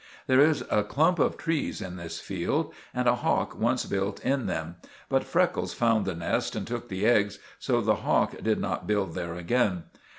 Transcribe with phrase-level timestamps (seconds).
[0.25, 4.47] There is a clump of trees in this field, and a hawk once built in
[4.47, 4.77] them;
[5.09, 9.13] but Freckles found the nest and took the eggs, so the hawk did not build
[9.13, 9.83] there again.